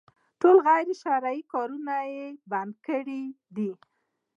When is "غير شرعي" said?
0.65-1.39